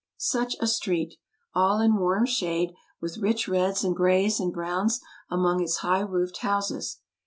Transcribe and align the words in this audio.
Such 0.17 0.55
a 0.59 0.65
street! 0.65 1.17
all 1.53 1.79
in 1.79 1.95
warm 1.97 2.25
shade, 2.25 2.73
with 3.01 3.19
rich 3.19 3.47
reds 3.47 3.83
and 3.83 3.95
grays 3.95 4.39
and 4.39 4.51
browns 4.51 4.99
among 5.29 5.61
its 5.61 5.77
high 5.77 6.01
roofed 6.01 6.37
houses. 6.37 7.01